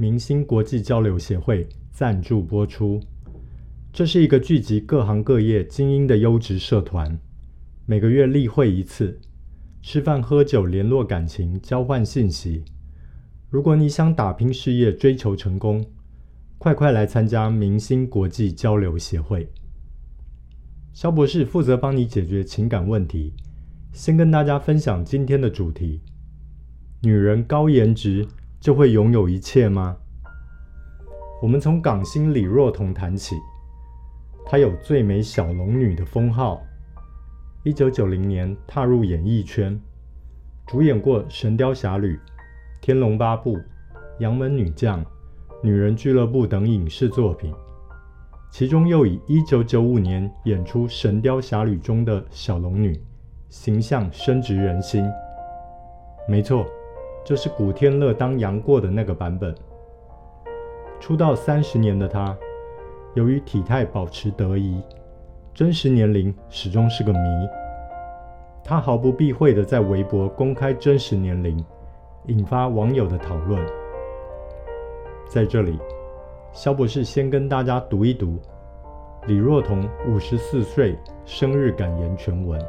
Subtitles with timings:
[0.00, 2.98] 明星国际交流协会赞助播出。
[3.92, 7.20] 这是一个聚集各行各业精英的优质社团，
[7.84, 9.20] 每个月例会一次，
[9.82, 12.64] 吃饭喝酒，联络感情，交换信息。
[13.50, 15.84] 如果你想打拼事业，追求成功，
[16.56, 19.52] 快快来参加明星国际交流协会。
[20.94, 23.34] 肖博士负责帮你解决情感问题。
[23.92, 26.00] 先跟大家分享今天的主题：
[27.02, 28.26] 女人高颜值。
[28.60, 29.96] 就会拥有一切吗？
[31.40, 33.34] 我们从港星李若彤谈起，
[34.44, 36.60] 她有最美小龙女的封号。
[37.62, 39.80] 一九九零年踏入演艺圈，
[40.66, 42.16] 主演过《神雕侠侣》
[42.82, 43.56] 《天龙八部》
[44.18, 45.02] 《杨门女将》
[45.62, 47.54] 《女人俱乐部》等影视作品，
[48.50, 53.02] 其中又以一九九五年演出《神雕侠侣》中的小龙女
[53.48, 55.02] 形象深植人心。
[56.28, 56.66] 没错。
[57.24, 59.54] 就是古天乐当杨过的那个版本。
[60.98, 62.36] 出道三十年的他，
[63.14, 64.82] 由于体态保持得宜，
[65.54, 67.18] 真实年龄始终是个谜。
[68.62, 71.64] 他毫不避讳地在微博公开真实年龄，
[72.26, 73.64] 引发网友的讨论。
[75.28, 75.78] 在这里，
[76.52, 78.38] 萧博士先跟大家读一读
[79.26, 82.60] 李若彤五十四岁生日感言全文。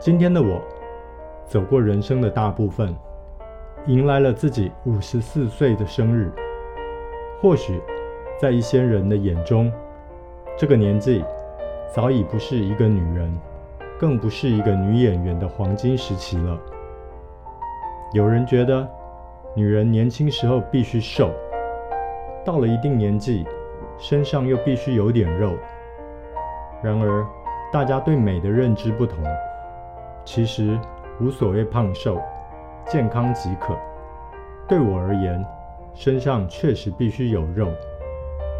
[0.00, 0.62] 今天的我。
[1.52, 2.96] 走过人生的大部分，
[3.84, 6.32] 迎来了自己五十四岁的生日。
[7.42, 7.78] 或许
[8.40, 9.70] 在一些人的眼中，
[10.56, 11.22] 这个年纪
[11.94, 13.30] 早已不是一个女人，
[13.98, 16.58] 更不是一个女演员的黄金时期了。
[18.14, 18.88] 有人觉得，
[19.54, 21.30] 女人年轻时候必须瘦，
[22.46, 23.44] 到了一定年纪，
[23.98, 25.52] 身上又必须有点肉。
[26.82, 27.26] 然而，
[27.70, 29.22] 大家对美的认知不同，
[30.24, 30.78] 其实。
[31.20, 32.20] 无所谓胖瘦，
[32.86, 33.76] 健康即可。
[34.68, 35.44] 对我而言，
[35.94, 37.68] 身上确实必须有肉，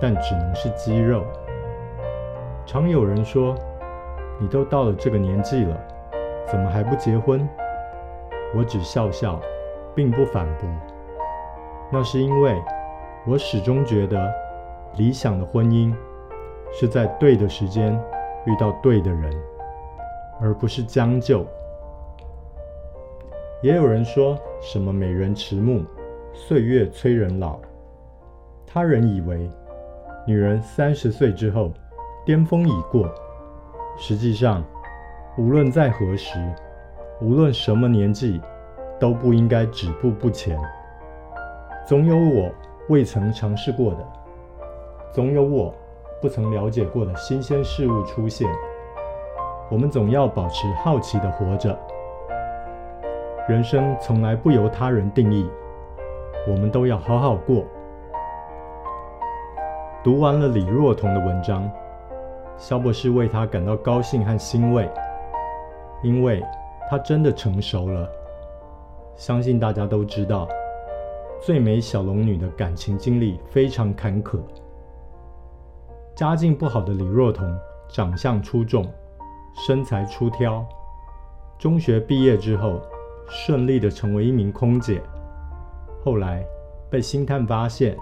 [0.00, 1.24] 但只能是肌肉。
[2.66, 3.56] 常有人说
[4.38, 5.76] ：“你都到了这个年纪了，
[6.46, 7.48] 怎么还不结婚？”
[8.54, 9.40] 我只笑笑，
[9.94, 10.68] 并不反驳。
[11.90, 12.60] 那是因为
[13.26, 14.30] 我始终觉得，
[14.96, 15.92] 理想的婚姻
[16.70, 17.98] 是在对的时间
[18.44, 19.32] 遇到对的人，
[20.40, 21.46] 而不是将就。
[23.62, 25.84] 也有人说什么“美人迟暮，
[26.34, 27.60] 岁月催人老”。
[28.66, 29.48] 他人以为
[30.26, 31.72] 女人三十岁之后
[32.26, 33.08] 巅峰已过。
[33.96, 34.64] 实际上，
[35.38, 36.40] 无论在何时，
[37.20, 38.40] 无论什么年纪，
[38.98, 40.58] 都不应该止步不前。
[41.86, 42.50] 总有我
[42.88, 44.04] 未曾尝试过的，
[45.12, 45.72] 总有我
[46.20, 48.50] 不曾了解过的新鲜事物出现。
[49.70, 51.78] 我们总要保持好奇的活着。
[53.48, 55.50] 人生从来不由他人定义，
[56.46, 57.64] 我们都要好好过。
[60.04, 61.68] 读完了李若彤的文章，
[62.56, 64.88] 萧博士为她感到高兴和欣慰，
[66.04, 66.40] 因为
[66.88, 68.08] 她真的成熟了。
[69.16, 70.46] 相信大家都知道，
[71.40, 74.38] 最美小龙女的感情经历非常坎坷。
[76.14, 77.52] 家境不好的李若彤，
[77.88, 78.86] 长相出众，
[79.66, 80.64] 身材出挑，
[81.58, 82.80] 中学毕业之后。
[83.28, 85.02] 顺利的成为一名空姐，
[86.04, 86.44] 后来
[86.90, 87.96] 被星探发现，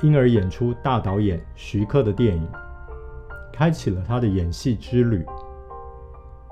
[0.00, 2.48] 因而演出大导演徐克的电影，
[3.52, 5.24] 开启了他的演戏之旅。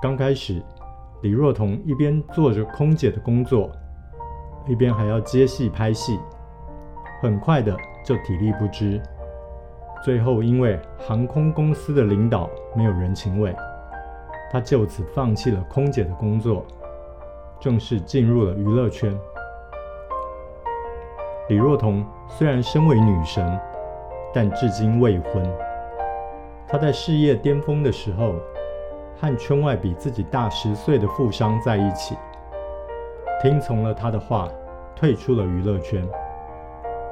[0.00, 0.62] 刚开始，
[1.22, 3.70] 李若彤一边做着空姐的工作，
[4.66, 6.18] 一边还要接戏拍戏，
[7.20, 9.00] 很快的就体力不支，
[10.04, 13.54] 最后因为航空公司的领导没有人情味，
[14.50, 16.64] 他就此放弃了空姐的工作。
[17.60, 19.14] 正式进入了娱乐圈。
[21.48, 23.60] 李若彤虽然身为女神，
[24.32, 25.44] 但至今未婚。
[26.66, 28.34] 她在事业巅峰的时候，
[29.20, 32.16] 和圈外比自己大十岁的富商在一起，
[33.42, 34.48] 听从了他的话，
[34.96, 36.02] 退出了娱乐圈，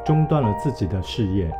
[0.04, 1.52] 中断了自己的事业。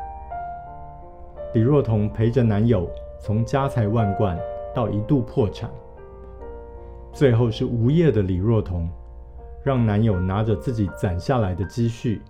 [1.53, 2.89] 李若彤陪着男友
[3.19, 4.39] 从家财万贯
[4.75, 5.69] 到一度破产，
[7.19, 8.89] 最后是无业的李若彤，
[9.65, 12.23] 让男友拿着自己攒下来的积蓄，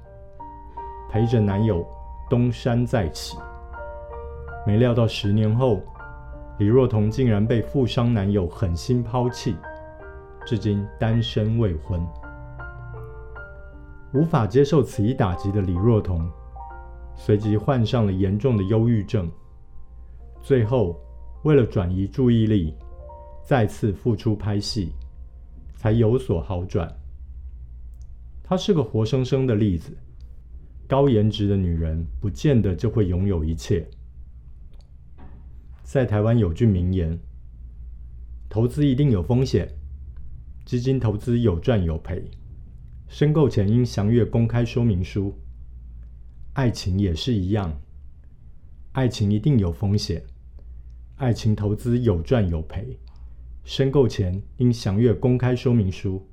[1.11, 1.87] 陪着男友
[2.31, 3.37] 东山再起。
[4.67, 5.82] 没料到十年后，
[6.58, 9.58] 李若彤竟然被富商男友狠心抛弃，
[10.46, 12.00] 至今单身未婚。
[14.14, 16.26] 无法接受此一打击的李若彤，
[17.14, 19.31] 随即患上了严重的忧郁症。
[20.41, 20.99] 最后，
[21.43, 22.75] 为了转移注意力，
[23.49, 24.93] 再次复出拍戏，
[25.75, 26.87] 才有所好转。
[28.45, 29.97] 她是个活生生的例子：
[30.87, 33.89] 高颜值的女人，不见得就会拥有一切。
[35.83, 37.19] 在台湾有句名言
[38.50, 39.67] ：“投资一定有风险，
[40.67, 42.23] 基金投资有赚有赔，
[43.09, 45.35] 申购前应详阅公开说明书。
[46.53, 47.81] 爱情也是一样，
[48.93, 50.23] 爱情一定有风险，
[51.17, 52.99] 爱情投资有赚有赔，
[53.69, 56.26] 申购前应详阅公开说明书。”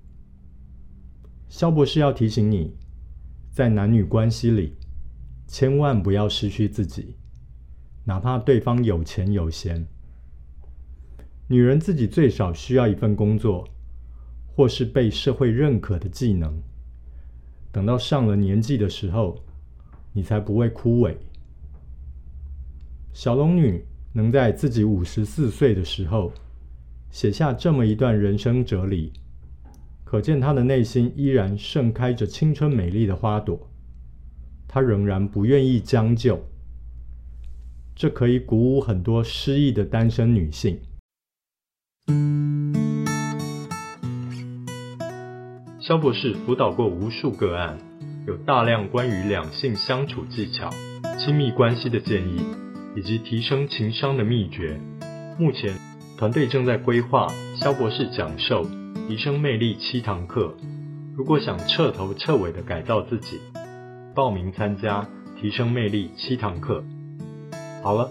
[1.50, 2.74] 萧博士要提醒你，
[3.52, 4.78] 在男女关系里，
[5.46, 7.18] 千万不要失去自己。
[8.06, 9.86] 哪怕对方有钱有闲，
[11.50, 13.68] 女人自己最少需要一份工作，
[14.56, 16.58] 或是被社会认可的技能。
[17.70, 19.44] 等到上了年纪的时候，
[20.14, 21.14] 你才不会枯萎。
[23.12, 23.84] 小龙女
[24.14, 26.32] 能在自己五十四岁的时候
[27.16, 29.14] 写下这么一段人生哲理，
[30.04, 33.72] 可见她的内心依然盛开着青春美丽的花朵。
[34.68, 36.46] 她仍然不愿意将就。
[37.96, 40.78] 这可以鼓舞很多失意的单身女性。
[45.80, 47.78] 肖博士辅导过无数个案，
[48.28, 50.70] 有大量关于两性相处技巧、
[51.18, 52.42] 亲密关系的建议，
[52.98, 54.78] 以及提升情商的秘诀。
[55.40, 55.74] 目前，
[56.18, 57.28] 团队正在规划
[57.60, 58.64] 肖博士讲授
[59.08, 60.56] 《提升魅力》七堂课。
[61.14, 63.42] 如果想彻头彻尾的改造自己，
[64.16, 65.02] 报名参加
[65.42, 66.82] 《提升魅力》七堂课。
[67.84, 68.10] 好了，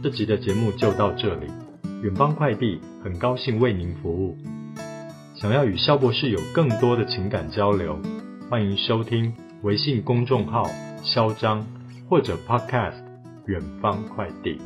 [0.00, 1.48] 这集的节目就到这里。
[2.02, 4.38] 远方快递很高兴为您服务。
[5.34, 7.98] 想要与肖博士有更多的情感交流，
[8.48, 10.70] 欢迎收听微信公众号
[11.02, 11.66] “肖张”
[12.08, 13.02] 或者 Podcast“
[13.46, 14.60] 远方快递”。